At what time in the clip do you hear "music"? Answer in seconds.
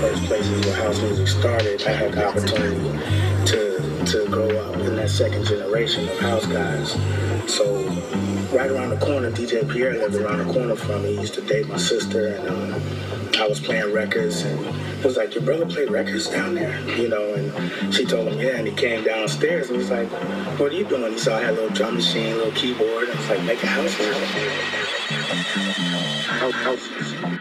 1.00-1.26, 23.98-24.28, 26.90-27.35